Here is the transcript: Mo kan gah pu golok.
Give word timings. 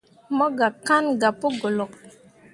Mo 0.35 0.45
kan 0.87 1.03
gah 1.19 1.33
pu 1.39 1.47
golok. 1.59 1.91